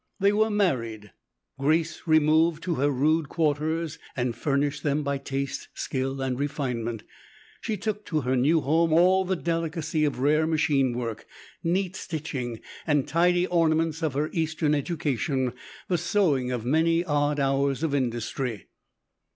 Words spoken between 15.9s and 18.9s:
sewing of many odd hours of industry.